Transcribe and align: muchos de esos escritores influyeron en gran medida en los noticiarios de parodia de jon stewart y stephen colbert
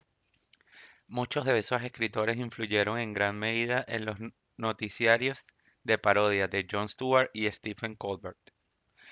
muchos 1.07 1.45
de 1.45 1.59
esos 1.59 1.83
escritores 1.83 2.35
influyeron 2.37 2.97
en 2.97 3.13
gran 3.13 3.37
medida 3.37 3.85
en 3.87 4.05
los 4.05 4.17
noticiarios 4.57 5.45
de 5.83 5.99
parodia 5.99 6.47
de 6.47 6.67
jon 6.67 6.89
stewart 6.89 7.29
y 7.35 7.47
stephen 7.51 7.93
colbert 7.93 8.39